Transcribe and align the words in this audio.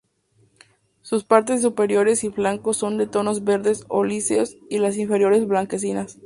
Sus 1.03 1.25
partes 1.25 1.61
superiores 1.61 2.23
y 2.23 2.31
flancos 2.31 2.75
son 2.77 2.97
de 2.97 3.05
tonos 3.05 3.43
verde 3.43 3.73
oliváceos 3.87 4.57
y 4.67 4.79
las 4.79 4.97
inferiores 4.97 5.45
blanquecinas. 5.47 6.17